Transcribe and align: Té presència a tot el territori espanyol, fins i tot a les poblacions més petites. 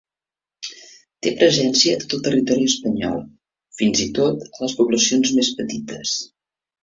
Té 1.25 1.33
presència 1.41 1.97
a 1.97 1.99
tot 2.03 2.15
el 2.15 2.23
territori 2.27 2.63
espanyol, 2.71 3.21
fins 3.81 4.01
i 4.07 4.09
tot 4.21 4.47
a 4.49 4.65
les 4.65 4.75
poblacions 4.81 5.35
més 5.41 5.53
petites. 5.61 6.15